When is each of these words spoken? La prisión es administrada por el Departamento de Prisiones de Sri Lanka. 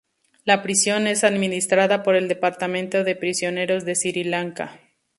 La 0.45 0.63
prisión 0.63 1.05
es 1.05 1.23
administrada 1.23 2.01
por 2.01 2.15
el 2.15 2.27
Departamento 2.27 3.03
de 3.03 3.15
Prisiones 3.15 3.85
de 3.85 3.93
Sri 3.93 4.23
Lanka. 4.23 4.79